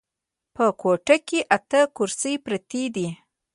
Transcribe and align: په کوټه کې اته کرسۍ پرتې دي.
په 0.55 0.65
کوټه 0.81 1.15
کې 1.27 1.39
اته 1.55 1.81
کرسۍ 1.95 2.35
پرتې 2.45 2.83
دي. 2.95 3.07